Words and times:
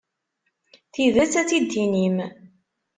Tidet, 0.93 1.33
ad 1.41 1.47
tt-id-tinim. 1.47 2.17